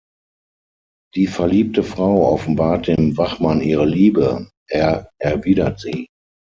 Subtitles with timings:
[1.13, 6.07] Die verliebte Frau offenbart dem Wachmann ihre Liebe, er erwidert sie.